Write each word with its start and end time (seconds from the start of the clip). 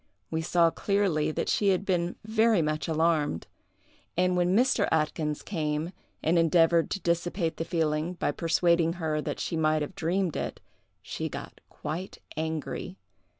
We 0.31 0.41
saw 0.41 0.71
clearly 0.71 1.29
that 1.29 1.47
she 1.47 1.67
had 1.67 1.85
been 1.85 2.15
very 2.25 2.63
much 2.63 2.87
alarmed; 2.87 3.45
and 4.17 4.35
when 4.35 4.57
Mr. 4.57 4.89
Atkyns 4.91 5.43
came, 5.45 5.91
and 6.23 6.39
endeavored 6.39 6.89
to 6.89 6.99
dissipate 6.99 7.57
the 7.57 7.65
feeling 7.65 8.13
by 8.15 8.31
persuading 8.31 8.93
her 8.93 9.21
that 9.21 9.39
she 9.39 9.55
might 9.55 9.83
have 9.83 9.93
dreamed 9.93 10.35
it, 10.35 10.59
she 11.03 11.29
got 11.29 11.61
quite 11.69 12.17
angry. 12.35 12.97